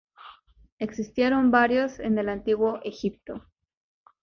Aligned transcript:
Existieron 0.79 1.51
varios 1.51 1.99
en 1.99 2.17
el 2.17 2.27
Antiguo 2.29 2.79
Egipto. 2.83 3.45